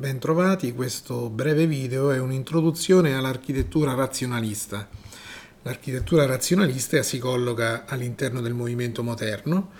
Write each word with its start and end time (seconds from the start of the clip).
bentrovati. 0.00 0.72
Questo 0.72 1.28
breve 1.28 1.66
video 1.66 2.10
è 2.10 2.18
un'introduzione 2.18 3.14
all'architettura 3.14 3.92
razionalista. 3.92 4.88
L'architettura 5.62 6.24
razionalista 6.24 7.02
si 7.02 7.18
colloca 7.18 7.84
all'interno 7.84 8.40
del 8.40 8.54
movimento 8.54 9.02
moderno 9.02 9.72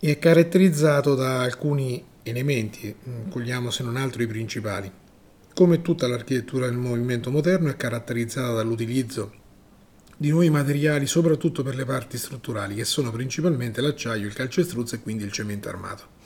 e 0.00 0.10
è 0.10 0.18
caratterizzato 0.18 1.14
da 1.14 1.42
alcuni 1.42 2.04
elementi, 2.24 2.92
cogliamo 3.30 3.70
se 3.70 3.84
non 3.84 3.96
altro 3.96 4.24
i 4.24 4.26
principali. 4.26 4.90
Come 5.54 5.80
tutta 5.80 6.08
l'architettura 6.08 6.66
del 6.66 6.76
movimento 6.76 7.30
moderno 7.30 7.70
è 7.70 7.76
caratterizzata 7.76 8.54
dall'utilizzo 8.54 9.32
di 10.16 10.30
nuovi 10.30 10.50
materiali 10.50 11.06
soprattutto 11.06 11.62
per 11.62 11.76
le 11.76 11.84
parti 11.84 12.18
strutturali 12.18 12.74
che 12.74 12.84
sono 12.84 13.12
principalmente 13.12 13.80
l'acciaio, 13.80 14.26
il 14.26 14.34
calcestruzzo 14.34 14.96
e 14.96 15.00
quindi 15.00 15.22
il 15.22 15.30
cemento 15.30 15.68
armato. 15.68 16.21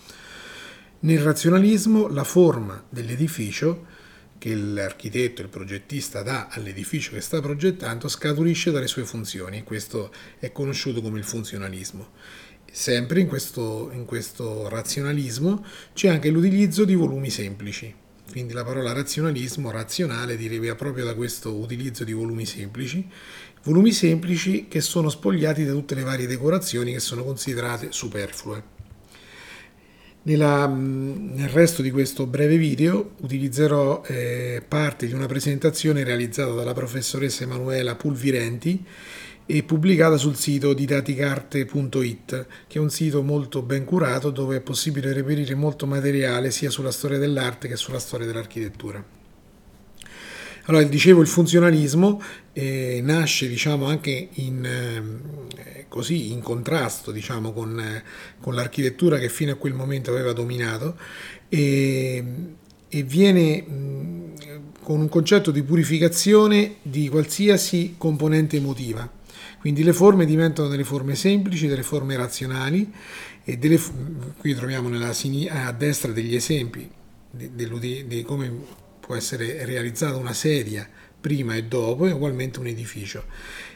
Nel 1.06 1.20
razionalismo 1.20 2.08
la 2.08 2.24
forma 2.24 2.84
dell'edificio 2.88 3.86
che 4.38 4.56
l'architetto, 4.56 5.40
il 5.40 5.48
progettista 5.48 6.22
dà 6.22 6.48
all'edificio 6.48 7.12
che 7.12 7.20
sta 7.20 7.40
progettando 7.40 8.08
scaturisce 8.08 8.72
dalle 8.72 8.88
sue 8.88 9.04
funzioni. 9.04 9.62
Questo 9.62 10.12
è 10.40 10.50
conosciuto 10.50 11.00
come 11.00 11.18
il 11.18 11.24
funzionalismo. 11.24 12.08
Sempre 12.72 13.20
in 13.20 13.28
questo, 13.28 13.88
in 13.92 14.04
questo 14.04 14.68
razionalismo 14.68 15.64
c'è 15.94 16.08
anche 16.08 16.28
l'utilizzo 16.28 16.84
di 16.84 16.96
volumi 16.96 17.30
semplici. 17.30 17.94
Quindi 18.28 18.52
la 18.52 18.64
parola 18.64 18.92
razionalismo, 18.92 19.70
razionale, 19.70 20.36
deriva 20.36 20.74
proprio 20.74 21.04
da 21.04 21.14
questo 21.14 21.54
utilizzo 21.54 22.02
di 22.02 22.14
volumi 22.14 22.46
semplici. 22.46 23.08
Volumi 23.62 23.92
semplici 23.92 24.66
che 24.66 24.80
sono 24.80 25.08
spogliati 25.08 25.64
da 25.64 25.70
tutte 25.70 25.94
le 25.94 26.02
varie 26.02 26.26
decorazioni 26.26 26.94
che 26.94 26.98
sono 26.98 27.22
considerate 27.22 27.92
superflue. 27.92 28.74
Nella, 30.26 30.66
nel 30.66 31.48
resto 31.50 31.82
di 31.82 31.92
questo 31.92 32.26
breve 32.26 32.56
video 32.56 33.12
utilizzerò 33.20 34.02
eh, 34.04 34.60
parte 34.66 35.06
di 35.06 35.12
una 35.12 35.26
presentazione 35.26 36.02
realizzata 36.02 36.50
dalla 36.50 36.72
professoressa 36.72 37.44
Emanuela 37.44 37.94
Pulvirenti 37.94 38.84
e 39.46 39.62
pubblicata 39.62 40.16
sul 40.16 40.34
sito 40.34 40.74
didaticarte.it, 40.74 42.46
che 42.66 42.78
è 42.78 42.80
un 42.80 42.90
sito 42.90 43.22
molto 43.22 43.62
ben 43.62 43.84
curato 43.84 44.30
dove 44.30 44.56
è 44.56 44.60
possibile 44.60 45.12
reperire 45.12 45.54
molto 45.54 45.86
materiale 45.86 46.50
sia 46.50 46.70
sulla 46.70 46.90
storia 46.90 47.18
dell'arte 47.18 47.68
che 47.68 47.76
sulla 47.76 48.00
storia 48.00 48.26
dell'architettura. 48.26 49.15
Allora, 50.68 50.82
dicevo, 50.84 51.20
il 51.20 51.28
funzionalismo 51.28 52.20
eh, 52.52 53.00
nasce 53.02 53.48
diciamo, 53.48 53.86
anche 53.86 54.30
in, 54.34 54.64
eh, 54.64 55.86
così, 55.88 56.32
in 56.32 56.40
contrasto 56.40 57.12
diciamo, 57.12 57.52
con, 57.52 57.78
eh, 57.78 58.02
con, 58.40 58.54
l'architettura 58.54 59.18
che 59.18 59.28
fino 59.28 59.52
a 59.52 59.56
quel 59.56 59.74
momento 59.74 60.10
aveva 60.10 60.32
dominato 60.32 60.96
e, 61.48 62.24
e 62.88 63.02
viene 63.04 63.62
mh, 63.62 64.32
con 64.82 65.00
un 65.00 65.08
concetto 65.08 65.52
di 65.52 65.62
purificazione 65.62 66.76
di 66.82 67.08
qualsiasi 67.08 67.94
componente 67.96 68.56
emotiva. 68.56 69.08
Quindi 69.60 69.84
le 69.84 69.92
forme 69.92 70.26
diventano 70.26 70.66
delle 70.66 70.84
forme 70.84 71.14
semplici, 71.14 71.68
delle 71.68 71.84
forme 71.84 72.16
razionali 72.16 72.92
e 73.44 73.56
delle, 73.56 73.80
qui 74.38 74.52
troviamo 74.54 74.88
nella, 74.88 75.12
a 75.50 75.72
destra 75.72 76.10
degli 76.10 76.34
esempi 76.34 76.90
di, 77.30 77.50
di, 77.54 78.06
di 78.08 78.22
come 78.22 78.84
può 79.06 79.14
essere 79.14 79.64
realizzata 79.64 80.16
una 80.16 80.32
sedia 80.32 80.88
prima 81.20 81.54
e 81.54 81.62
dopo 81.62 82.06
e 82.06 82.10
ugualmente 82.10 82.58
un 82.58 82.66
edificio. 82.66 83.24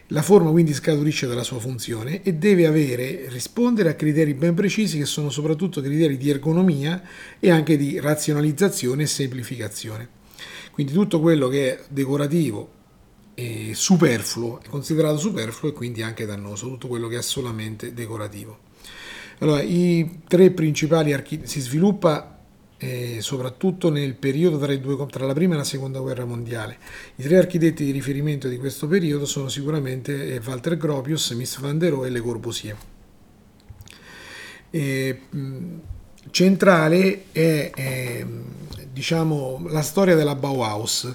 La 0.08 0.22
forma 0.22 0.50
quindi 0.50 0.74
scaturisce 0.74 1.28
dalla 1.28 1.44
sua 1.44 1.60
funzione 1.60 2.24
e 2.24 2.34
deve 2.34 2.66
avere, 2.66 3.28
rispondere 3.28 3.90
a 3.90 3.94
criteri 3.94 4.34
ben 4.34 4.54
precisi 4.54 4.98
che 4.98 5.04
sono 5.04 5.30
soprattutto 5.30 5.80
criteri 5.80 6.16
di 6.16 6.30
ergonomia 6.30 7.00
e 7.38 7.48
anche 7.48 7.76
di 7.76 8.00
razionalizzazione 8.00 9.04
e 9.04 9.06
semplificazione. 9.06 10.08
Quindi 10.72 10.92
tutto 10.92 11.20
quello 11.20 11.46
che 11.46 11.78
è 11.78 11.82
decorativo 11.88 12.72
e 13.34 13.70
superfluo 13.72 14.60
è 14.62 14.68
considerato 14.68 15.16
superfluo 15.16 15.70
e 15.70 15.74
quindi 15.74 16.02
anche 16.02 16.26
dannoso, 16.26 16.66
tutto 16.66 16.88
quello 16.88 17.06
che 17.06 17.18
è 17.18 17.22
solamente 17.22 17.94
decorativo. 17.94 18.58
Allora, 19.38 19.62
i 19.62 20.22
tre 20.26 20.50
principali 20.50 21.12
archi- 21.12 21.42
si 21.44 21.60
sviluppa 21.60 22.39
eh, 22.82 23.18
soprattutto 23.20 23.90
nel 23.90 24.14
periodo 24.14 24.58
tra, 24.58 24.74
due, 24.74 25.06
tra, 25.06 25.26
la 25.26 25.34
prima 25.34 25.54
e 25.54 25.58
la 25.58 25.64
seconda 25.64 26.00
guerra 26.00 26.24
mondiale. 26.24 26.78
I 27.16 27.22
tre 27.22 27.36
architetti 27.36 27.84
di 27.84 27.90
riferimento 27.90 28.48
di 28.48 28.56
questo 28.56 28.88
periodo 28.88 29.26
sono 29.26 29.48
sicuramente 29.48 30.34
eh, 30.34 30.40
Walter 30.42 30.78
Gropius, 30.78 31.30
Miss 31.32 31.58
van 31.58 31.76
der 31.76 31.90
Rohe 31.90 32.06
e 32.06 32.10
Le 32.10 32.20
Corbusier. 32.20 32.76
E, 34.70 35.20
mh, 35.28 35.80
centrale 36.30 37.24
è, 37.32 37.70
è 37.70 38.26
diciamo, 38.90 39.62
la 39.68 39.82
storia 39.82 40.14
della 40.14 40.34
Bauhaus. 40.34 41.14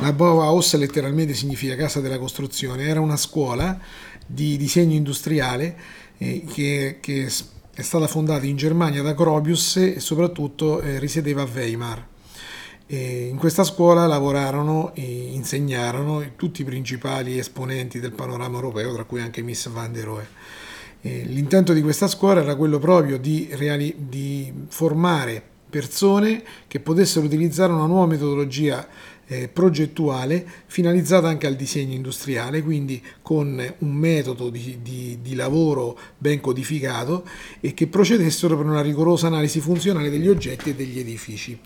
La 0.00 0.12
Bauhaus 0.12 0.76
letteralmente 0.76 1.32
significa 1.32 1.76
casa 1.76 2.00
della 2.00 2.18
costruzione, 2.18 2.84
era 2.84 3.00
una 3.00 3.16
scuola 3.16 3.78
di 4.26 4.58
disegno 4.58 4.94
industriale 4.94 5.76
eh, 6.18 6.44
che, 6.44 6.98
che 7.00 7.30
è 7.76 7.82
stata 7.82 8.06
fondata 8.06 8.46
in 8.46 8.56
Germania 8.56 9.02
da 9.02 9.12
Gropius 9.12 9.76
e 9.76 10.00
soprattutto 10.00 10.80
eh, 10.80 10.98
risiedeva 10.98 11.42
a 11.42 11.48
Weimar. 11.52 12.06
E 12.86 13.26
in 13.26 13.36
questa 13.36 13.64
scuola 13.64 14.06
lavorarono 14.06 14.94
e 14.94 15.02
insegnarono 15.02 16.24
tutti 16.36 16.62
i 16.62 16.64
principali 16.64 17.38
esponenti 17.38 18.00
del 18.00 18.12
panorama 18.12 18.54
europeo, 18.54 18.94
tra 18.94 19.04
cui 19.04 19.20
anche 19.20 19.42
Miss 19.42 19.68
van 19.68 19.92
der 19.92 20.04
Rohe. 20.04 20.26
E 21.02 21.24
l'intento 21.26 21.74
di 21.74 21.82
questa 21.82 22.08
scuola 22.08 22.40
era 22.40 22.56
quello 22.56 22.78
proprio 22.78 23.18
di, 23.18 23.50
reali- 23.52 23.94
di 24.08 24.50
formare 24.68 25.42
persone 25.68 26.42
che 26.66 26.80
potessero 26.80 27.26
utilizzare 27.26 27.74
una 27.74 27.84
nuova 27.84 28.06
metodologia 28.06 28.88
eh, 29.26 29.48
progettuale 29.48 30.46
finalizzata 30.66 31.28
anche 31.28 31.46
al 31.46 31.56
disegno 31.56 31.94
industriale, 31.94 32.62
quindi 32.62 33.02
con 33.22 33.74
un 33.78 33.92
metodo 33.92 34.50
di, 34.50 34.78
di, 34.82 35.18
di, 35.20 35.34
lavoro 35.34 35.98
ben 36.16 36.40
codificato 36.40 37.24
e 37.60 37.74
che 37.74 37.86
procedessero 37.86 38.56
per 38.56 38.66
una 38.66 38.82
rigorosa 38.82 39.26
analisi 39.26 39.60
funzionale 39.60 40.10
degli 40.10 40.28
oggetti 40.28 40.70
e 40.70 40.74
degli 40.74 40.98
edifici. 40.98 41.58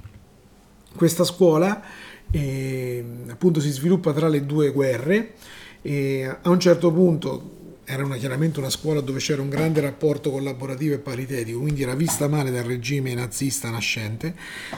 Questa 0.96 1.24
scuola 1.24 1.82
eh, 2.30 3.04
appunto 3.28 3.60
si 3.60 3.70
sviluppa 3.70 4.12
tra 4.12 4.28
le 4.28 4.44
due 4.46 4.70
guerre 4.70 5.34
e 5.82 6.24
a 6.24 6.50
un 6.50 6.60
certo 6.60 6.92
punto 6.92 7.58
era 7.90 8.04
una, 8.04 8.16
chiaramente 8.16 8.60
una 8.60 8.70
scuola 8.70 9.00
dove 9.00 9.18
c'era 9.18 9.42
un 9.42 9.48
grande 9.48 9.80
rapporto 9.80 10.30
collaborativo 10.30 10.94
e 10.94 10.98
paritetico, 10.98 11.58
quindi 11.58 11.82
era 11.82 11.94
vista 11.94 12.28
male 12.28 12.52
dal 12.52 12.62
regime 12.62 13.12
nazista 13.14 13.68
nascente, 13.68 14.34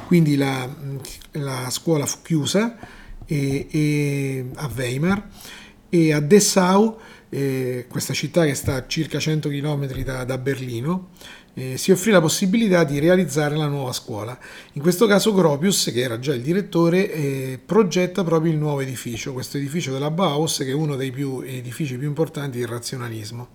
quindi 0.06 0.34
la, 0.36 0.66
la 1.32 1.68
scuola 1.68 2.06
fu 2.06 2.22
chiusa 2.22 2.78
e, 3.26 3.66
e 3.70 4.46
a 4.54 4.70
Weimar. 4.74 5.28
E 5.94 6.10
a 6.14 6.20
Dessau, 6.20 6.98
eh, 7.34 7.86
questa 7.88 8.12
città 8.12 8.44
che 8.44 8.52
sta 8.52 8.74
a 8.74 8.86
circa 8.86 9.18
100 9.18 9.48
km 9.48 9.86
da, 10.02 10.24
da 10.24 10.36
Berlino, 10.36 11.08
eh, 11.54 11.78
si 11.78 11.90
offrì 11.90 12.10
la 12.10 12.20
possibilità 12.20 12.84
di 12.84 12.98
realizzare 12.98 13.56
la 13.56 13.68
nuova 13.68 13.92
scuola. 13.92 14.38
In 14.72 14.82
questo 14.82 15.06
caso 15.06 15.32
Gropius, 15.32 15.90
che 15.94 16.02
era 16.02 16.18
già 16.18 16.34
il 16.34 16.42
direttore, 16.42 17.10
eh, 17.10 17.60
progetta 17.64 18.22
proprio 18.22 18.52
il 18.52 18.58
nuovo 18.58 18.80
edificio, 18.80 19.32
questo 19.32 19.56
edificio 19.56 19.92
della 19.92 20.10
Bauhaus, 20.10 20.58
che 20.58 20.70
è 20.70 20.74
uno 20.74 20.94
dei 20.94 21.10
più, 21.10 21.40
edifici 21.40 21.96
più 21.96 22.08
importanti 22.08 22.58
del 22.58 22.68
razionalismo. 22.68 23.48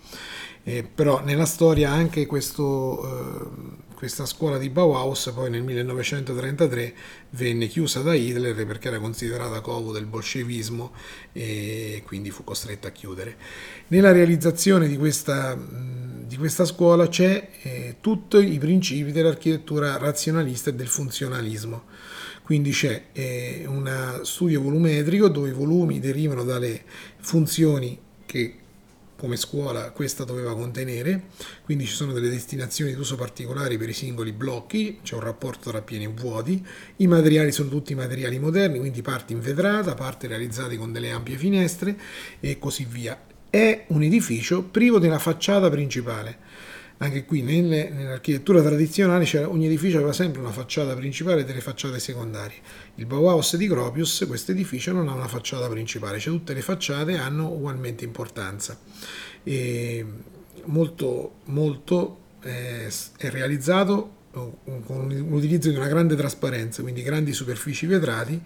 Eh, 0.68 0.84
però 0.84 1.24
nella 1.24 1.46
storia 1.46 1.92
anche 1.92 2.26
questo, 2.26 3.02
eh, 3.02 3.94
questa 3.96 4.26
scuola 4.26 4.58
di 4.58 4.70
Bauhaus 4.70 5.32
poi 5.34 5.50
nel 5.50 5.64
1933 5.64 6.94
venne 7.30 7.68
chiusa 7.68 8.02
da 8.02 8.14
Hitler 8.14 8.66
perché 8.66 8.90
era 8.90 9.00
considerata 9.00 9.62
covo 9.62 9.94
del 9.94 10.08
bolscevismo 10.08 10.92
e 11.32 12.04
quindi 12.06 12.32
fu 12.32 12.44
costretta 12.44 12.90
a 12.90 12.92
chiudere. 12.92 13.38
Nella 13.88 14.12
realizzazione 14.12 14.90
di 14.90 14.98
questa 14.98 15.56
di 15.56 16.36
questa 16.36 16.66
scuola 16.66 17.08
c'è 17.08 17.48
eh, 17.62 17.96
tutti 18.02 18.36
i 18.36 18.58
principi 18.58 19.14
dell'architettura 19.14 19.96
razionalista 19.96 20.72
e 20.72 20.74
del 20.74 20.90
funzionalismo. 20.90 21.86
Quindi 22.44 22.72
c'è 22.72 23.06
eh, 23.14 23.64
uno 23.68 24.22
studio 24.24 24.62
volumetrico 24.62 25.30
dove 25.30 25.48
i 25.48 25.54
volumi 25.54 26.02
derivano 26.02 26.44
dalle 26.44 26.82
funzioni 27.20 27.98
che 28.26 28.56
come 29.18 29.36
scuola 29.36 29.92
questa 29.92 30.24
doveva 30.24 30.56
contenere, 30.56 31.24
quindi 31.64 31.86
ci 31.86 31.94
sono 31.94 32.14
delle 32.14 32.30
destinazioni 32.30 32.94
d'uso 32.94 33.16
particolari 33.16 33.78
per 33.78 33.90
i 33.90 33.94
singoli 33.94 34.32
blocchi, 34.32 35.00
c'è 35.04 35.16
un 35.16 35.22
rapporto 35.22 35.70
tra 35.72 35.82
pieni 35.82 36.06
e 36.06 36.10
vuoti, 36.10 36.66
i 36.98 37.08
materiali 37.08 37.52
sono 37.52 37.70
tutti 37.70 37.96
materiali 37.96 38.40
moderni, 38.40 38.80
quindi 38.80 39.02
parti 39.02 39.34
in 39.34 39.42
vetrata, 39.42 39.96
parti 39.96 40.28
realizzate 40.28 40.78
con 40.78 40.94
delle 40.94 41.12
ampie 41.12 41.36
finestre 41.36 41.98
e 42.40 42.60
così 42.60 42.86
via 42.90 43.20
è 43.50 43.86
un 43.88 44.04
edificio 44.04 44.64
privo 44.64 45.00
della 45.00 45.20
facciata 45.20 45.70
principale. 45.70 46.38
Anche 47.00 47.26
qui 47.26 47.44
nelle, 47.44 47.90
nell'architettura 47.90 48.62
tradizionale 48.62 49.28
ogni 49.46 49.68
edificio 49.68 49.98
aveva 49.98 50.14
sempre 50.14 50.42
una 50.42 50.52
facciata 50.52 50.96
principale 50.96 51.42
e 51.42 51.46
delle 51.46 51.62
facciate 51.62 52.00
secondarie. 52.00 52.58
Il 52.96 53.06
Bauhaus 53.06 53.56
di 53.56 53.68
Gropius, 53.68 54.26
questo 54.28 54.52
edificio 54.52 54.92
non 54.94 55.08
ha 55.08 55.14
una 55.14 55.28
facciata 55.28 55.70
principale, 55.70 56.18
cioè 56.18 56.34
tutte 56.34 56.54
le 56.54 56.62
facciate 56.62 57.16
hanno 57.18 57.50
ugualmente 57.50 58.04
importanza. 58.04 58.80
E 59.44 60.06
molto, 60.66 61.36
molto 61.46 62.20
eh, 62.42 62.92
è 63.18 63.30
realizzato 63.30 64.16
con 64.86 65.08
l'utilizzo 65.08 65.70
di 65.70 65.76
una 65.76 65.88
grande 65.88 66.16
trasparenza, 66.16 66.82
quindi 66.82 67.02
grandi 67.02 67.34
superfici 67.34 67.86
vetrati, 67.86 68.42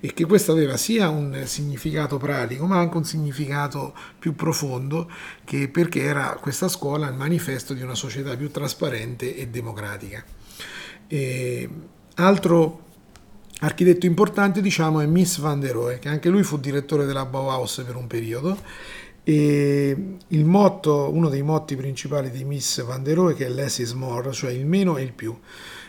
e 0.00 0.12
che 0.12 0.24
questo 0.24 0.52
aveva 0.52 0.76
sia 0.76 1.08
un 1.08 1.42
significato 1.44 2.16
pratico 2.18 2.66
ma 2.66 2.78
anche 2.78 2.96
un 2.96 3.04
significato 3.04 3.94
più 4.18 4.34
profondo, 4.34 5.10
che 5.44 5.68
perché 5.68 6.02
era 6.02 6.38
questa 6.40 6.68
scuola 6.68 7.08
il 7.08 7.14
manifesto 7.14 7.74
di 7.74 7.82
una 7.82 7.94
società 7.94 8.36
più 8.36 8.50
trasparente 8.50 9.36
e 9.36 9.48
democratica. 9.48 10.24
E 11.06 11.68
altro 12.16 12.82
architetto 13.60 14.06
importante 14.06 14.60
diciamo 14.60 15.00
è 15.00 15.06
Miss 15.06 15.38
van 15.38 15.60
der 15.60 15.72
Rohe, 15.72 15.98
che 15.98 16.08
anche 16.08 16.28
lui 16.28 16.42
fu 16.42 16.58
direttore 16.58 17.06
della 17.06 17.24
Bauhaus 17.24 17.82
per 17.86 17.96
un 17.96 18.06
periodo 18.06 18.58
e 19.24 19.96
motto, 20.44 21.10
uno 21.10 21.30
dei 21.30 21.42
motti 21.42 21.76
principali 21.76 22.30
di 22.30 22.44
Miss 22.44 22.84
Van 22.84 23.02
der 23.02 23.16
Rohe, 23.16 23.34
che 23.34 23.46
è 23.46 23.48
less 23.48 23.78
is 23.78 23.92
more, 23.92 24.30
cioè 24.32 24.50
il 24.52 24.66
meno 24.66 24.98
e 24.98 25.02
il 25.02 25.12
più, 25.12 25.34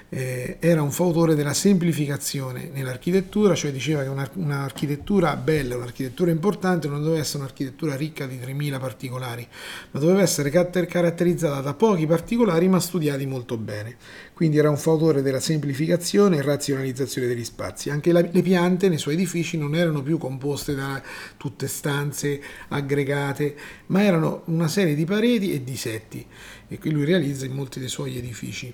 eh, 0.09 0.57
era 0.59 0.81
un 0.81 0.91
fautore 0.91 1.35
della 1.35 1.53
semplificazione 1.53 2.69
nell'architettura, 2.71 3.55
cioè 3.55 3.71
diceva 3.71 4.03
che 4.03 4.09
una, 4.09 4.29
un'architettura 4.33 5.35
bella, 5.35 5.75
un'architettura 5.75 6.31
importante 6.31 6.87
non 6.87 7.01
doveva 7.01 7.19
essere 7.19 7.39
un'architettura 7.39 7.95
ricca 7.95 8.25
di 8.25 8.39
3000 8.39 8.79
particolari, 8.79 9.47
ma 9.91 9.99
doveva 9.99 10.21
essere 10.21 10.49
caratterizzata 10.49 11.61
da 11.61 11.73
pochi 11.73 12.05
particolari 12.05 12.67
ma 12.67 12.79
studiati 12.79 13.25
molto 13.25 13.57
bene. 13.57 13.97
Quindi 14.33 14.57
era 14.57 14.69
un 14.69 14.77
fautore 14.77 15.21
della 15.21 15.39
semplificazione 15.39 16.37
e 16.37 16.41
razionalizzazione 16.41 17.27
degli 17.27 17.43
spazi. 17.43 17.89
Anche 17.89 18.11
la, 18.11 18.21
le 18.21 18.41
piante 18.41 18.89
nei 18.89 18.97
suoi 18.97 19.15
edifici 19.15 19.57
non 19.57 19.75
erano 19.75 20.03
più 20.03 20.17
composte 20.17 20.75
da 20.75 21.01
tutte 21.37 21.67
stanze 21.67 22.41
aggregate, 22.69 23.55
ma 23.87 24.03
erano 24.03 24.43
una 24.45 24.67
serie 24.67 24.93
di 24.93 25.05
pareti 25.05 25.53
e 25.53 25.63
di 25.63 25.77
setti, 25.77 26.25
e 26.67 26.77
che 26.77 26.89
lui 26.89 27.05
realizza 27.05 27.45
in 27.45 27.53
molti 27.53 27.79
dei 27.79 27.89
suoi 27.89 28.17
edifici. 28.17 28.73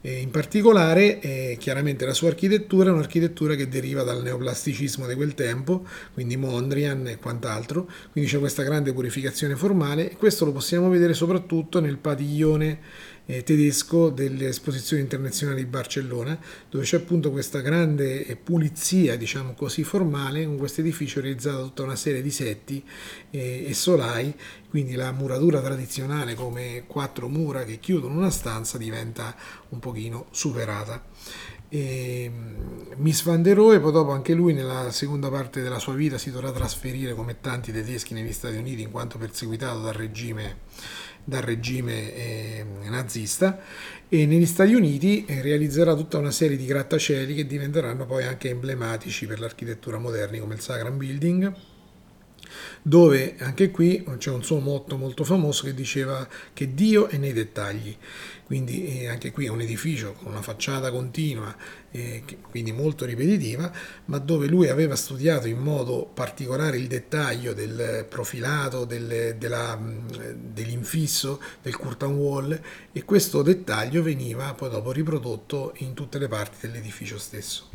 E 0.00 0.20
in 0.20 0.30
particolare, 0.30 1.18
eh, 1.20 1.56
chiaramente 1.58 2.04
la 2.04 2.12
sua 2.12 2.28
architettura 2.28 2.90
è 2.90 2.92
un'architettura 2.92 3.54
che 3.54 3.68
deriva 3.68 4.02
dal 4.02 4.22
neoplasticismo 4.22 5.06
di 5.06 5.14
quel 5.14 5.32
tempo, 5.32 5.86
quindi 6.12 6.36
Mondrian 6.36 7.06
e 7.06 7.16
quant'altro, 7.16 7.88
quindi 8.12 8.28
c'è 8.28 8.38
questa 8.38 8.62
grande 8.62 8.92
purificazione 8.92 9.56
formale 9.56 10.10
e 10.10 10.16
questo 10.16 10.44
lo 10.44 10.52
possiamo 10.52 10.90
vedere 10.90 11.14
soprattutto 11.14 11.80
nel 11.80 11.96
padiglione 11.96 12.80
eh, 13.26 13.42
tedesco 13.42 14.10
delle 14.10 14.48
esposizioni 14.48 15.02
internazionali 15.02 15.64
di 15.64 15.70
Barcellona, 15.70 16.38
dove 16.70 16.84
c'è 16.84 16.98
appunto 16.98 17.30
questa 17.30 17.60
grande 17.60 18.38
pulizia, 18.42 19.16
diciamo 19.16 19.54
così, 19.54 19.84
formale, 19.84 20.44
con 20.44 20.56
questo 20.56 20.80
edificio 20.80 21.20
realizzato 21.20 21.64
tutta 21.64 21.82
una 21.82 21.96
serie 21.96 22.22
di 22.22 22.30
setti 22.30 22.84
eh, 23.30 23.64
e 23.66 23.74
solai, 23.74 24.34
quindi 24.68 24.94
la 24.94 25.12
muratura 25.12 25.60
tradizionale 25.60 26.34
come 26.34 26.84
quattro 26.86 27.28
mura 27.28 27.64
che 27.64 27.78
chiudono 27.78 28.16
una 28.16 28.30
stanza 28.30 28.76
diventa 28.78 29.34
un 29.70 29.78
pochino 29.78 30.26
superata. 30.30 31.02
E 31.68 32.30
Miss 32.96 33.22
Van 33.22 33.42
der 33.42 33.56
Rohe, 33.56 33.80
poi 33.80 33.92
dopo 33.92 34.12
anche 34.12 34.34
lui 34.34 34.52
nella 34.52 34.90
seconda 34.90 35.28
parte 35.28 35.62
della 35.62 35.78
sua 35.78 35.94
vita 35.94 36.18
si 36.18 36.30
dovrà 36.30 36.52
trasferire 36.52 37.14
come 37.14 37.40
tanti 37.40 37.72
tedeschi 37.72 38.14
negli 38.14 38.32
Stati 38.32 38.56
Uniti 38.56 38.82
in 38.82 38.90
quanto 38.90 39.18
perseguitato 39.18 39.80
dal 39.80 39.94
regime 39.94 40.62
dal 41.24 41.42
regime 41.42 42.14
eh, 42.14 42.64
nazista. 42.84 43.60
E 44.08 44.26
negli 44.26 44.46
Stati 44.46 44.74
Uniti 44.74 45.24
eh, 45.24 45.40
realizzerà 45.42 45.94
tutta 45.94 46.18
una 46.18 46.30
serie 46.30 46.56
di 46.56 46.66
grattacieli 46.66 47.34
che 47.34 47.46
diventeranno 47.46 48.06
poi 48.06 48.24
anche 48.24 48.50
emblematici 48.50 49.26
per 49.26 49.40
l'architettura 49.40 49.98
moderna 49.98 50.38
come 50.38 50.54
il 50.54 50.60
Sacram 50.60 50.96
Building 50.96 51.72
dove 52.82 53.36
anche 53.38 53.70
qui 53.70 54.04
c'è 54.18 54.30
un 54.30 54.42
suo 54.42 54.58
motto 54.58 54.96
molto 54.96 55.24
famoso 55.24 55.64
che 55.64 55.74
diceva 55.74 56.26
che 56.52 56.74
Dio 56.74 57.08
è 57.08 57.16
nei 57.16 57.32
dettagli 57.32 57.96
quindi 58.44 59.00
eh, 59.00 59.08
anche 59.08 59.30
qui 59.30 59.46
è 59.46 59.48
un 59.48 59.62
edificio 59.62 60.12
con 60.12 60.32
una 60.32 60.42
facciata 60.42 60.90
continua, 60.90 61.54
eh, 61.90 62.22
quindi 62.50 62.72
molto 62.72 63.06
ripetitiva, 63.06 63.72
ma 64.06 64.18
dove 64.18 64.46
lui 64.46 64.68
aveva 64.68 64.96
studiato 64.96 65.48
in 65.48 65.58
modo 65.58 66.04
particolare 66.04 66.76
il 66.76 66.86
dettaglio 66.86 67.54
del 67.54 68.04
profilato, 68.06 68.84
del, 68.84 69.36
della, 69.38 69.80
dell'infisso, 70.34 71.40
del 71.62 71.76
curtain 71.76 72.14
wall 72.14 72.60
e 72.92 73.04
questo 73.04 73.42
dettaglio 73.42 74.02
veniva 74.02 74.52
poi 74.52 74.68
dopo 74.68 74.92
riprodotto 74.92 75.72
in 75.78 75.94
tutte 75.94 76.18
le 76.18 76.28
parti 76.28 76.66
dell'edificio 76.66 77.18
stesso. 77.18 77.73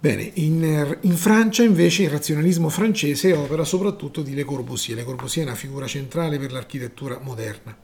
Bene, 0.00 0.30
in, 0.34 0.98
in, 1.00 1.16
Francia 1.16 1.64
invece 1.64 2.04
il 2.04 2.10
razionalismo 2.10 2.68
francese 2.68 3.32
opera 3.32 3.64
soprattutto 3.64 4.22
di 4.22 4.32
Le 4.32 4.44
Corbusier. 4.44 4.96
Le 4.96 5.02
Corbusier 5.02 5.44
è 5.44 5.48
una 5.48 5.56
figura 5.56 5.88
centrale 5.88 6.38
per 6.38 6.52
l'architettura 6.52 7.18
moderna. 7.20 7.76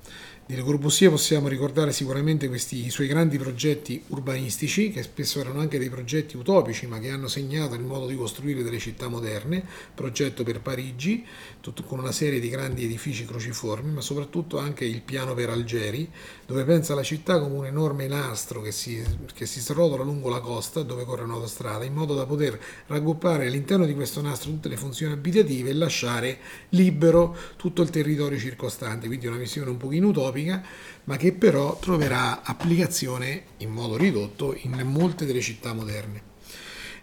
Di 0.46 0.56
Le 0.56 0.62
Corbusier 0.62 1.11
possiamo 1.11 1.49
ricordare 1.49 1.91
sicuramente 1.91 2.49
questi 2.49 2.91
suoi 2.91 3.06
grandi 3.06 3.38
progetti 3.38 4.05
urbanistici, 4.08 4.91
che 4.91 5.02
spesso 5.02 5.41
erano 5.41 5.61
anche 5.61 5.79
dei 5.79 5.88
progetti 5.88 6.37
utopici, 6.37 6.87
ma 6.87 6.99
che 6.99 7.08
hanno 7.08 7.29
segnato 7.29 7.75
il 7.76 7.81
modo 7.81 8.06
di 8.06 8.14
costruire 8.14 8.62
delle 8.62 8.79
città 8.79 9.08
moderne, 9.08 9.64
progetto 9.94 10.43
per 10.43 10.61
Parigi, 10.61 11.25
con 11.87 11.99
una 11.99 12.12
serie 12.12 12.41
di 12.41 12.50
grandi 12.50 12.85
edifici 12.85 13.25
cruciformi, 13.25 13.91
ma 13.91 14.02
soprattutto 14.02 14.58
anche 14.58 14.85
il 14.85 15.00
piano 15.00 15.32
per 15.32 15.49
Algeri, 15.49 16.11
dove 16.44 16.64
pensa 16.64 16.94
la 16.94 17.02
città 17.02 17.41
come 17.41 17.56
un 17.56 17.64
enorme 17.64 18.06
nastro 18.06 18.61
che 18.61 18.70
si, 18.70 19.02
che 19.32 19.46
si 19.46 19.61
srotola 19.61 20.05
lungo 20.05 20.29
la 20.29 20.41
costa, 20.41 20.82
dove 20.82 21.06
corre 21.06 21.23
un'autostrada, 21.23 21.87
in 21.87 21.94
modo 21.94 22.14
da 22.14 22.26
poter 22.26 22.61
raggruppare 22.88 23.46
all'interno 23.46 23.87
di 23.87 23.94
questo 23.94 24.20
nastro 24.20 24.50
tutte 24.50 24.69
le 24.69 24.76
funzioni 24.76 25.14
abitative 25.14 25.70
e 25.70 25.73
lasciare 25.73 26.38
libero 26.69 27.35
tutto 27.56 27.81
il 27.81 27.88
territorio 27.88 28.38
circostante, 28.38 29.06
quindi 29.06 29.26
una 29.26 29.38
visione 29.38 29.70
un 29.70 29.79
pochino 29.79 30.08
utopica 30.08 30.32
utopica, 30.34 30.62
ma 31.04 31.16
che 31.16 31.32
però 31.32 31.78
troverà 31.78 32.42
applicazione 32.42 33.44
in 33.58 33.70
modo 33.70 33.96
ridotto 33.96 34.56
in 34.62 34.81
molte 34.84 35.25
delle 35.25 35.40
città 35.40 35.72
moderne. 35.72 36.32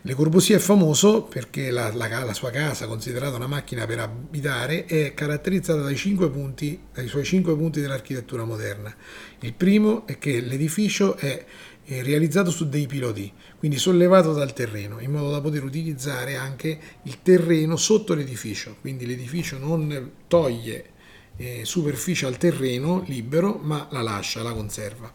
Le 0.04 0.16
Corbusier 0.16 0.58
è 0.58 0.62
famoso 0.62 1.22
perché 1.22 1.70
la, 1.70 1.94
la, 1.94 2.08
la, 2.08 2.34
sua 2.34 2.50
casa, 2.50 2.88
considerata 2.88 3.36
una 3.36 3.46
macchina 3.46 3.86
per 3.86 4.00
abitare, 4.00 4.86
è 4.86 5.14
caratterizzata 5.14 5.82
dai, 5.82 5.96
cinque 5.96 6.28
punti, 6.32 6.80
dai 6.92 7.08
suoi 7.08 7.24
cinque 7.24 7.56
punti 7.56 7.82
dell'architettura 7.82 8.44
moderna. 8.44 8.94
Il 9.42 9.54
primo 9.54 10.08
è 10.08 10.18
che 10.18 10.42
l'edificio 10.42 11.16
è, 11.18 11.46
realizzato 11.84 12.50
su 12.52 12.70
dei 12.70 12.88
piloti, 12.88 13.32
quindi 13.60 13.78
sollevato 13.78 14.34
dal 14.34 14.54
terreno, 14.54 15.00
in 15.00 15.12
modo 15.12 15.30
da 15.30 15.42
poter 15.42 15.64
utilizzare 15.64 16.36
anche 16.36 16.80
il 17.04 17.22
terreno 17.22 17.76
sotto 17.76 18.14
l'edificio. 18.14 18.78
Quindi 18.80 19.06
l'edificio 19.06 19.60
non 19.60 20.14
toglie 20.28 20.91
eh, 21.38 21.62
superficie 21.64 22.26
al 22.26 22.38
terreno 22.38 23.04
libero, 23.08 23.60
ma 23.62 23.88
la 23.92 24.02
lascia, 24.02 24.44
la 24.44 24.54
conserva. 24.54 25.12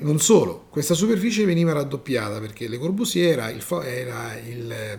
Non 0.00 0.20
solo, 0.20 0.66
questa 0.70 0.94
superficie 0.94 1.44
veniva 1.44 1.72
raddoppiata 1.72 2.38
perché 2.38 2.68
Le 2.68 2.78
Corbusier 2.78 3.32
era 3.32 3.50
il, 3.50 3.64
era 3.82 4.38
il 4.38 4.98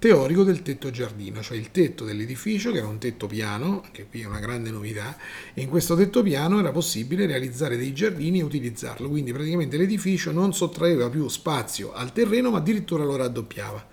teorico 0.00 0.42
del 0.44 0.62
tetto 0.62 0.90
giardino, 0.90 1.42
cioè 1.42 1.58
il 1.58 1.70
tetto 1.70 2.04
dell'edificio 2.04 2.72
che 2.72 2.78
era 2.78 2.86
un 2.88 2.98
tetto 2.98 3.26
piano, 3.26 3.84
che 3.92 4.06
qui 4.06 4.22
è 4.22 4.26
una 4.26 4.40
grande 4.40 4.70
novità, 4.70 5.16
e 5.52 5.60
in 5.60 5.68
questo 5.68 5.94
tetto 5.94 6.22
piano 6.22 6.58
era 6.58 6.72
possibile 6.72 7.26
realizzare 7.26 7.76
dei 7.76 7.92
giardini 7.92 8.40
e 8.40 8.42
utilizzarlo, 8.42 9.10
quindi 9.10 9.32
praticamente 9.32 9.76
l'edificio 9.76 10.32
non 10.32 10.54
sottraeva 10.54 11.10
più 11.10 11.28
spazio 11.28 11.92
al 11.92 12.12
terreno 12.12 12.50
ma 12.50 12.58
addirittura 12.58 13.04
lo 13.04 13.14
raddoppiava. 13.14 13.86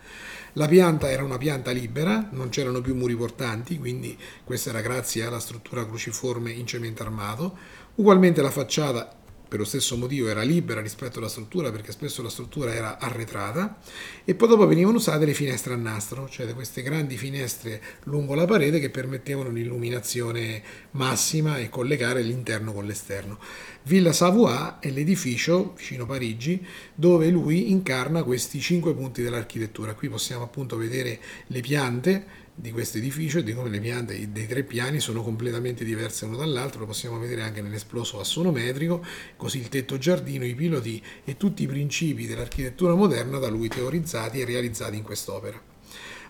La 0.54 0.68
pianta 0.68 1.10
era 1.10 1.24
una 1.24 1.38
pianta 1.38 1.72
libera, 1.72 2.30
non 2.32 2.50
c'erano 2.50 2.82
più 2.82 2.96
muri 2.96 3.16
portanti, 3.16 3.78
quindi 3.78 4.18
questo 4.44 4.70
era 4.70 4.82
grazie 4.82 5.24
alla 5.24 5.40
struttura 5.40 5.86
cruciforme 5.86 6.52
in 6.52 6.66
cemento 6.66 7.04
armato. 7.04 7.58
Ugualmente 7.96 8.42
la 8.42 8.52
facciata 8.52 9.17
per 9.48 9.60
lo 9.60 9.66
stesso 9.66 9.98
motivo 9.98 10.28
era 10.28 10.42
libera 10.42 10.82
rispetto 10.82 11.20
alla 11.20 11.30
struttura 11.30 11.72
perché 11.72 11.92
spesso 11.92 12.22
la 12.22 12.30
struttura 12.30 12.74
era 12.74 13.00
arretrata 13.00 13.78
e 14.26 14.36
poi 14.36 14.48
dopo 14.48 14.68
venivano 14.68 14.98
usate 14.98 15.26
le 15.26 15.34
finestre 15.34 15.74
a 15.74 15.78
nastro, 15.78 16.28
cioè 16.30 16.54
queste 16.54 16.82
grandi 16.82 17.18
finestre 17.18 17.82
lungo 18.04 18.36
la 18.36 18.46
parete 18.46 18.80
che 18.80 18.90
permettevano 18.90 19.50
un'illuminazione 19.50 20.62
massima 20.92 21.58
e 21.58 21.70
collegare 21.70 22.22
l'interno 22.22 22.74
con 22.74 22.86
l'esterno. 22.86 23.40
Villa 23.84 24.12
Savoie 24.12 24.76
è 24.80 24.90
l'edificio 24.90 25.74
vicino 25.78 26.06
Parigi 26.06 26.66
dove 26.94 27.30
lui 27.30 27.72
incarna 27.72 28.24
questi 28.24 28.60
cinque 28.60 28.94
punti 28.94 29.22
dell'architettura. 29.22 29.94
Qui 29.94 30.10
possiamo 30.10 30.44
appunto 30.44 30.76
vedere 30.78 31.20
le 31.48 31.62
piante 31.62 32.46
di 32.60 32.72
questo 32.72 32.98
edificio 32.98 33.38
e 33.38 33.44
di 33.44 33.54
come 33.54 33.70
le 33.70 33.80
piante 33.80 34.32
dei 34.32 34.48
tre 34.48 34.64
piani 34.64 35.00
sono 35.00 35.22
completamente 35.22 35.86
diverse 35.86 36.26
uno 36.26 36.38
dall'altro, 36.38 36.80
lo 36.80 36.86
possiamo 36.88 37.20
vedere 37.20 37.44
anche 37.44 37.62
nell'esploso 37.62 38.20
assonometrico, 38.20 39.06
così 39.36 39.60
il 39.60 39.70
tetto 39.70 40.00
giardino, 40.00 40.44
i 40.44 40.56
piloti 40.56 41.00
e 41.24 41.38
tutti 41.38 41.62
i 41.62 41.68
principi 41.68 42.26
dell'architettura 42.26 42.96
moderna 42.96 43.38
da 43.38 43.48
lui 43.48 43.68
teorizzati 43.68 44.42
e 44.42 44.46
realizzati 44.46 44.98
in 44.98 45.04
quest'opera. 45.04 45.62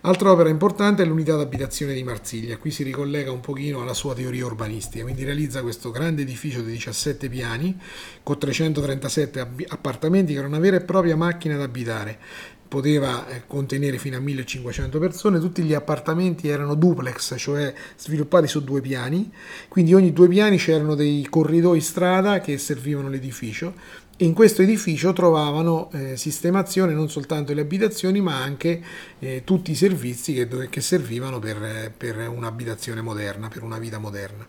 Altra 0.02 0.32
opera 0.32 0.50
importante 0.50 1.02
è 1.02 1.06
l'unità 1.06 1.36
d'abitazione 1.38 1.94
di 1.94 2.04
Marsiglia, 2.04 2.58
qui 2.58 2.72
si 2.72 2.84
ricollega 2.84 3.32
un 3.32 3.40
pochino 3.40 3.82
alla 3.82 3.96
sua 3.96 4.14
teoria 4.14 4.46
urbanistica, 4.46 5.04
quindi 5.04 5.24
realizza 5.24 5.62
questo 5.62 5.92
grande 5.92 6.22
edificio 6.22 6.62
di 6.62 6.72
17 6.72 7.30
piani 7.30 7.76
con 8.22 8.38
337 8.38 9.66
appartamenti 9.68 10.34
che 10.34 10.40
era 10.40 10.48
una 10.48 10.60
vera 10.60 10.76
e 10.76 10.82
propria 10.82 11.16
macchina 11.16 11.58
da 11.58 11.64
abitare 11.64 12.20
poteva 12.68 13.28
eh, 13.28 13.44
contenere 13.48 13.98
fino 13.98 14.18
a 14.18 14.20
1500 14.20 15.00
persone, 15.00 15.40
tutti 15.40 15.64
gli 15.64 15.74
appartamenti 15.74 16.48
erano 16.48 16.76
duplex, 16.76 17.36
cioè 17.38 17.74
sviluppati 17.98 18.48
su 18.48 18.64
due 18.64 18.82
piani, 18.82 19.32
quindi 19.68 19.94
ogni 19.94 20.14
due 20.14 20.28
piani 20.28 20.58
c'erano 20.58 20.96
dei 20.96 21.26
corridoi 21.30 21.82
strada 21.82 22.40
che 22.40 22.58
servivano 22.58 23.10
l'edificio. 23.10 24.06
E 24.20 24.26
in 24.26 24.34
questo 24.34 24.64
edificio 24.64 25.14
trovavano 25.14 25.92
eh, 25.92 26.18
sistemazione 26.18 26.92
non 26.94 27.08
soltanto 27.08 27.50
delle 27.50 27.62
abitazioni 27.62 28.20
ma 28.20 28.42
anche 28.42 28.82
eh, 29.20 29.44
tutti 29.44 29.70
i 29.70 29.76
servizi 29.76 30.34
che, 30.34 30.70
che 30.70 30.82
servivano 30.82 31.38
per, 31.38 31.92
per, 31.96 32.28
un'abitazione 32.28 33.02
moderna, 33.02 33.48
per 33.48 33.62
una 33.62 33.78
vita 33.78 34.00
moderna. 34.00 34.48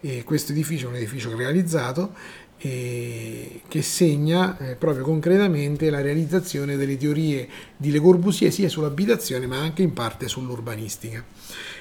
E 0.00 0.22
questo 0.22 0.52
edificio 0.52 0.86
è 0.86 0.90
un 0.90 0.96
edificio 0.96 1.36
realizzato 1.36 2.14
eh, 2.64 3.62
che 3.66 3.82
segna 3.82 4.56
eh, 4.56 4.76
proprio 4.76 5.02
concretamente 5.02 5.90
la 5.90 6.00
realizzazione 6.00 6.76
delle 6.76 6.96
teorie 6.96 7.48
di 7.76 7.90
Le 7.90 7.98
Corbusier 7.98 8.52
sia 8.52 8.68
sull'abitazione 8.68 9.46
ma 9.46 9.58
anche 9.58 9.82
in 9.82 9.92
parte 9.92 10.28
sull'urbanistica. 10.28 11.24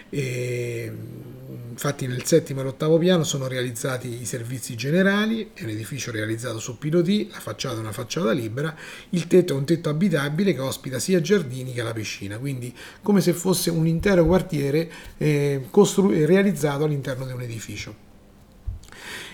E, 0.10 0.92
infatti 1.72 2.08
nel 2.08 2.26
settimo 2.26 2.62
e 2.62 2.64
l'ottavo 2.64 2.98
piano 2.98 3.24
sono 3.24 3.48
realizzati 3.48 4.22
i 4.22 4.26
servizi 4.26 4.76
generali, 4.76 5.52
è 5.54 5.64
un 5.64 5.70
edificio 5.70 6.12
realizzato 6.12 6.58
su 6.58 6.78
piloti, 6.80 7.30
la 7.32 7.40
facciata 7.40 7.76
è 7.76 7.80
una 7.80 7.92
facciata 7.92 8.32
libera, 8.32 8.76
il 9.10 9.28
tetto 9.28 9.54
è 9.54 9.58
un 9.58 9.66
tetto 9.66 9.90
abitabile 9.90 10.54
che 10.54 10.62
ospita 10.62 10.98
sia 10.98 11.22
giardini 11.22 11.74
che 11.74 11.84
la 11.84 11.94
piscina, 11.94 12.40
quindi 12.40 12.76
come 13.04 13.22
se 13.22 13.34
fosse 13.34 13.70
un 13.70 13.86
intero 13.86 14.26
quartiere 14.26 14.92
eh, 15.18 15.68
costru- 15.70 16.12
realizzato 16.26 16.86
all'interno 16.86 17.26
di 17.26 17.34
un 17.34 17.42
edificio. 17.42 18.10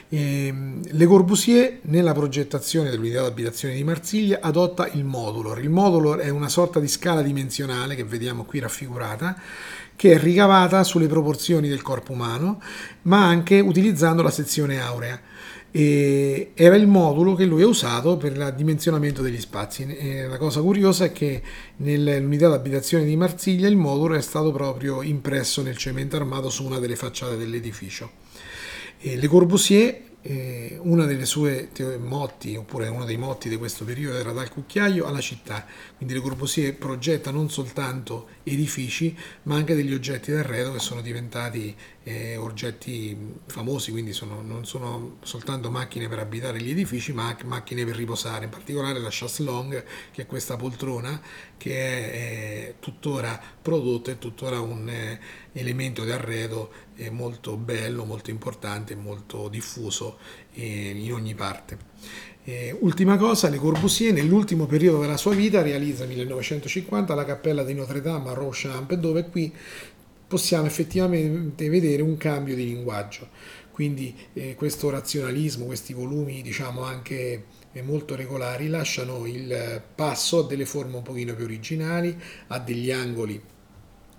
E 0.10 0.54
Le 0.84 1.06
Corbusier 1.06 1.80
nella 1.84 2.14
progettazione 2.14 2.90
dell'unità 2.90 3.24
d'abitazione 3.24 3.76
di 3.76 3.84
Marsiglia 3.84 4.40
adotta 4.42 4.88
il 4.88 5.04
modulor. 5.04 5.60
Il 5.60 5.70
modulor 5.70 6.20
è 6.20 6.30
una 6.30 6.48
sorta 6.48 6.80
di 6.80 6.88
scala 6.88 7.22
dimensionale 7.22 7.96
che 7.96 8.06
vediamo 8.06 8.46
qui 8.46 8.60
raffigurata 8.60 9.36
che 9.98 10.14
è 10.14 10.20
ricavata 10.20 10.84
sulle 10.84 11.08
proporzioni 11.08 11.68
del 11.68 11.82
corpo 11.82 12.14
umano, 12.14 12.62
ma 13.04 13.26
anche 13.26 13.60
utilizzando 13.60 14.22
la 14.22 14.30
sezione 14.30 14.80
aurea. 14.80 15.20
E 15.72 16.52
era 16.54 16.76
il 16.76 16.88
modulo 16.88 17.34
che 17.34 17.46
lui 17.46 17.64
ha 17.64 17.68
usato 17.68 18.16
per 18.16 18.32
il 18.32 18.54
dimensionamento 18.56 19.24
degli 19.24 19.40
spazi. 19.40 19.86
E 19.88 20.28
la 20.28 20.38
cosa 20.38 20.62
curiosa 20.62 21.06
è 21.06 21.12
che 21.12 21.42
nell'unità 21.78 22.48
d'abitazione 22.48 23.06
di 23.06 23.16
Marsiglia 23.16 23.68
il 23.68 23.76
modulo 23.76 24.14
è 24.14 24.22
stato 24.22 24.52
proprio 24.52 25.02
impresso 25.02 25.64
nel 25.64 25.78
cemento 25.78 26.16
armato 26.16 26.50
su 26.50 26.64
una 26.64 26.78
delle 26.78 26.96
facciate 26.96 27.36
dell'edificio. 27.36 28.26
E 29.00 29.16
Le 29.16 29.28
Corbusier 29.28 30.06
eh, 30.28 30.78
una 30.82 31.06
delle 31.06 31.26
sue 31.26 31.70
motti, 32.00 32.56
oppure 32.56 32.90
uno 32.90 33.06
dei 33.06 33.16
motti 33.16 33.48
di 33.48 33.56
questo 33.56 33.86
periodo 33.86 34.18
era 34.18 34.34
dal 34.34 34.50
cucchiaio 34.50 35.06
alla 35.06 35.22
città, 35.22 35.66
quindi 35.96 36.14
Le 36.16 36.20
Corbusier 36.20 36.76
progetta 36.76 37.32
non 37.32 37.50
soltanto 37.50 38.28
edifici, 38.44 39.16
ma 39.44 39.56
anche 39.56 39.74
degli 39.74 39.94
oggetti 39.94 40.32
d'arredo 40.34 40.74
che 40.74 40.80
sono 40.80 41.02
diventati 41.02 41.74
eh, 42.04 42.36
oggetti 42.36 43.16
famosi, 43.46 43.92
quindi 43.92 44.12
sono, 44.12 44.42
non 44.42 44.66
sono 44.66 45.18
soltanto 45.22 45.72
macchine 45.72 46.10
per 46.10 46.20
abitare 46.20 46.62
gli 46.62 46.72
edifici, 46.72 47.14
ma 47.14 47.28
anche 47.28 47.46
macchine 47.46 47.86
per 47.86 47.96
riposare, 47.96 48.46
in 48.46 48.52
particolare 48.52 49.00
la 49.00 49.10
chasse 49.10 49.44
longue, 49.44 49.86
che 50.12 50.24
è 50.24 50.26
questa 50.26 50.58
poltrona 50.58 51.22
che 51.58 51.76
è, 51.76 52.12
è 52.12 52.74
tuttora 52.80 53.40
prodotta 53.62 54.12
e 54.12 54.18
tuttora 54.18 54.60
un 54.62 54.88
eh, 54.90 55.20
elemento 55.54 56.04
di 56.04 56.12
arredo 56.12 56.86
molto 57.12 57.58
bello, 57.58 58.06
molto 58.06 58.32
importante, 58.32 58.96
molto 58.96 59.50
diffuso 59.50 60.18
eh, 60.54 60.90
in 60.96 61.14
ogni 61.14 61.36
parte. 61.36 61.78
Eh, 62.44 62.76
ultima 62.80 63.18
cosa, 63.18 63.50
Le 63.50 63.58
Corbusier 63.58 64.14
nell'ultimo 64.14 64.68
periodo 64.68 65.02
della 65.02 65.18
sua 65.18 65.36
vita 65.36 65.62
realizza 65.62 66.06
nel 66.06 66.16
1950 66.16 67.14
la 67.14 67.26
cappella 67.26 67.62
di 67.64 67.74
Notre 67.74 68.00
Dame 68.02 68.30
a 68.30 68.34
Ronchamp 68.34 68.94
dove 68.94 69.28
qui 69.28 69.54
possiamo 70.28 70.66
effettivamente 70.66 71.68
vedere 71.68 72.02
un 72.02 72.16
cambio 72.16 72.56
di 72.56 72.66
linguaggio. 72.66 73.28
Quindi 73.70 74.16
eh, 74.34 74.56
questo 74.56 74.90
razionalismo, 74.90 75.66
questi 75.66 75.94
volumi 75.94 76.42
diciamo 76.42 76.84
anche 76.84 77.44
eh, 77.78 77.82
molto 77.82 78.16
regolari 78.16 78.68
lasciano 78.68 79.26
il 79.26 79.82
passo 79.96 80.40
a 80.40 80.48
delle 80.48 80.66
forme 80.66 80.98
un 80.98 81.04
pochino 81.04 81.36
più 81.36 81.46
originali, 81.46 82.18
a 82.48 82.60
degli 82.60 82.92
angoli 82.92 83.42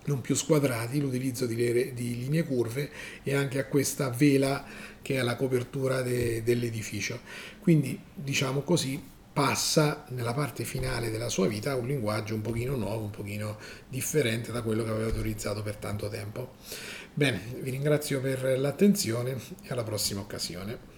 non 0.08 0.20
più 0.20 0.34
squadrati, 0.34 1.00
l'utilizzo 1.00 1.46
di, 1.46 1.92
di 1.92 2.18
linee 2.18 2.44
curve 2.44 2.90
e 3.22 3.34
anche 3.34 3.58
a 3.58 3.66
questa 3.66 4.08
vela 4.08 4.64
che 5.02 5.16
è 5.16 5.22
la 5.22 5.36
copertura 5.36 6.02
de, 6.02 6.42
dell'edificio. 6.42 7.20
Quindi, 7.60 8.00
diciamo 8.14 8.62
così, 8.62 9.00
passa 9.32 10.04
nella 10.08 10.34
parte 10.34 10.64
finale 10.64 11.10
della 11.10 11.28
sua 11.28 11.46
vita 11.46 11.76
un 11.76 11.86
linguaggio 11.86 12.34
un 12.34 12.40
pochino 12.40 12.74
nuovo, 12.74 13.04
un 13.04 13.10
pochino 13.10 13.58
differente 13.88 14.50
da 14.50 14.62
quello 14.62 14.82
che 14.82 14.90
aveva 14.90 15.08
utilizzato 15.08 15.62
per 15.62 15.76
tanto 15.76 16.08
tempo. 16.08 16.54
Bene, 17.14 17.40
vi 17.60 17.70
ringrazio 17.70 18.20
per 18.20 18.58
l'attenzione 18.58 19.36
e 19.62 19.68
alla 19.68 19.84
prossima 19.84 20.20
occasione. 20.20 20.97